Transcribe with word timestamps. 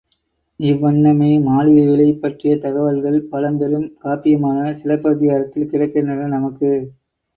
இவ்வண்ணமே 0.59 1.29
மாளிகைகளைப் 1.41 2.21
பற்றிய 2.21 2.53
தகவல்கள் 2.57 3.19
பழம் 3.29 3.59
பெரும் 3.59 3.87
காப்பியமான 4.03 4.73
சிலப்பதிகாரத்தில் 4.81 5.71
கிடைக்கின்றன 5.71 6.27
நமக்கு. 6.29 6.71